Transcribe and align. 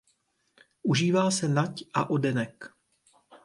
Užívá 0.83 1.31
se 1.31 1.47
nať 1.47 1.83
a 1.93 2.09
oddenek. 2.09 2.73